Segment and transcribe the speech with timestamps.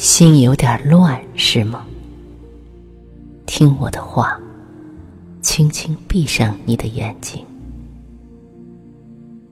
[0.00, 1.84] 心有点乱，是吗？
[3.44, 4.40] 听我的话，
[5.42, 7.44] 轻轻闭上你的眼睛。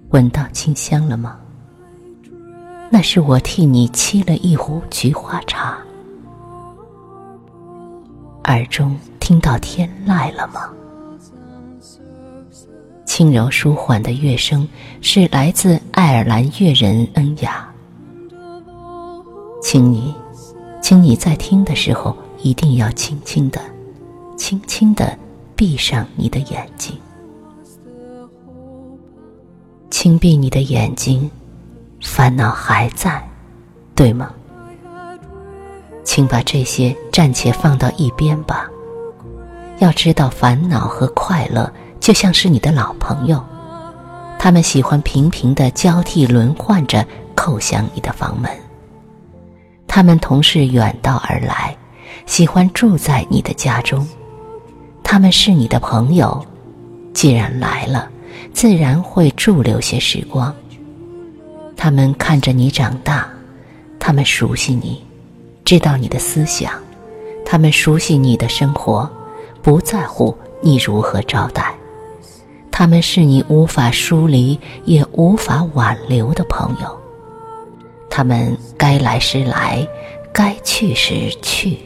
[0.09, 1.39] 闻到清香了吗？
[2.91, 5.77] 那是我替你沏了一壶菊花茶。
[8.45, 10.71] 耳中听到天籁了吗？
[13.05, 14.67] 轻柔舒缓的乐声
[15.03, 17.69] 是来自爱尔兰乐人恩雅。
[19.61, 20.15] 请你，
[20.89, 23.61] 请你在听的时候一定要轻轻的、
[24.39, 25.15] 轻轻的
[25.55, 26.99] 闭上你的眼睛。
[29.91, 31.31] 轻闭你的眼睛，
[32.01, 33.23] 烦恼还在，
[33.95, 34.31] 对吗？
[36.05, 38.67] 请把这些暂且放到一边吧。
[39.81, 43.45] 要知道，烦恼和快乐就像是你的老朋友，
[44.39, 48.51] 他们喜欢频频的交替轮换着叩响你的房门。
[49.99, 51.77] 他们同是远道而来，
[52.25, 54.07] 喜欢住在你的家中。
[55.03, 56.41] 他们是你的朋友，
[57.13, 58.09] 既然来了。
[58.53, 60.55] 自然会驻留些时光。
[61.77, 63.29] 他们看着你长大，
[63.99, 65.05] 他们熟悉你，
[65.65, 66.73] 知道你的思想，
[67.45, 69.11] 他们熟悉你的生活，
[69.63, 71.75] 不在乎你如何招待。
[72.71, 76.98] 他们是你无法疏离也无法挽留的朋友。
[78.19, 79.87] 他们该来时来，
[80.33, 81.79] 该去时去。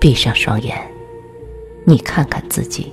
[0.00, 0.74] 闭上双眼。
[1.84, 2.90] 你看看自己，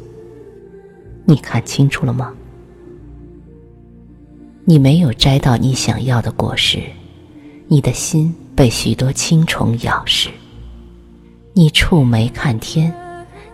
[1.23, 2.33] 你看清楚了吗？
[4.66, 6.83] 你没有摘到你想要的果实，
[7.69, 10.29] 你的心被许多青虫咬噬。
[11.53, 12.94] 你触眉看天，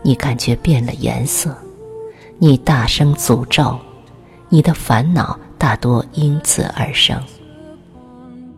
[0.01, 1.55] 你感觉变了颜色，
[2.39, 3.79] 你大声诅咒，
[4.53, 7.19] 你的烦恼大多因此而生。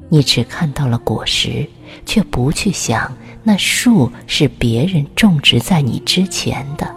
[0.09, 1.65] 你只看到了果实，
[2.05, 3.09] 却不去想。
[3.43, 6.93] 那树是别人种植在你之前的。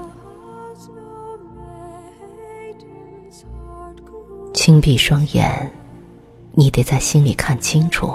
[4.52, 5.70] 轻闭双眼，
[6.54, 8.12] 你得在心里看清楚。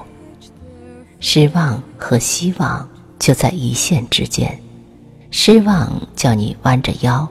[1.21, 2.85] 失望和希望
[3.17, 4.59] 就在一线之间，
[5.31, 7.25] 失望叫你弯着腰，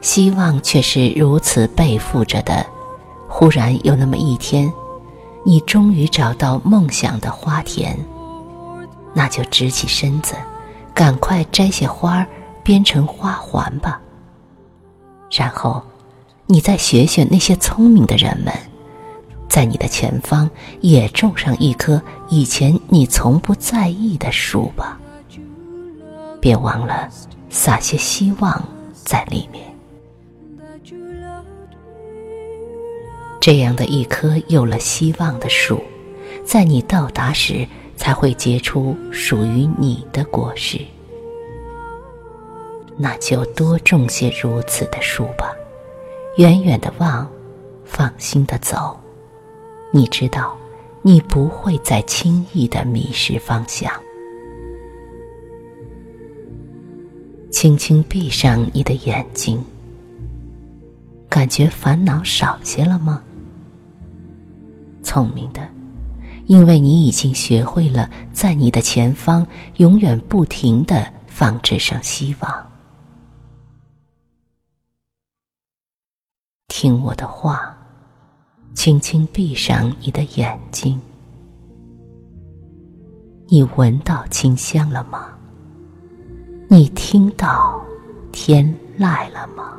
[0.00, 2.64] 希望却是如此背负着的。
[3.36, 4.72] 忽然有那么一天，
[5.44, 7.98] 你终于找到梦想的花田。
[9.12, 10.36] 那就直起身子，
[10.94, 12.24] 赶快摘些花儿
[12.62, 14.00] 编成花环吧。
[15.32, 15.82] 然后，
[16.46, 18.54] 你再学学那些聪明的人们，
[19.48, 20.48] 在你的前方
[20.80, 24.96] 也种上一棵以前你从不在意的树吧。
[26.40, 27.08] 别忘了
[27.50, 29.74] 撒些希望在里面。
[33.44, 35.78] 这样的一棵有了希望的树，
[36.46, 37.68] 在你到达时。
[37.96, 40.80] 才会结出属于你的果实。
[42.96, 45.54] 那就多种些如此的树吧，
[46.38, 47.30] 远远的望，
[47.84, 48.98] 放心的走。
[49.92, 50.58] 你知道，
[51.02, 53.88] 你不会再轻易的迷失方向。
[57.52, 59.64] 轻轻闭上你的眼睛，
[61.28, 63.22] 感觉烦恼少些了吗？
[65.04, 65.62] 聪明的。
[66.46, 72.70] 因为你已经学会了在你的前方永远不停的放置上希望。
[76.68, 77.74] 听我的话，
[78.74, 81.00] 轻轻闭上你的眼睛。
[83.46, 85.28] 你闻到清香了吗？
[86.68, 87.82] 你听到
[88.32, 88.66] 天
[88.98, 89.78] 籁了吗？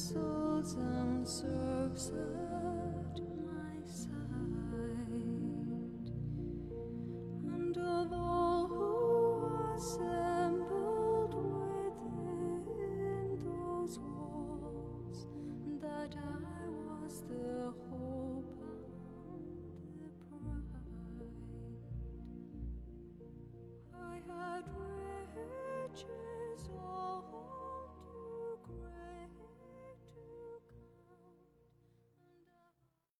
[0.00, 4.08] souls unserves at my side,
[7.44, 11.34] and of all who assembled
[12.64, 15.26] within those walls,
[15.82, 18.19] that I was the whole.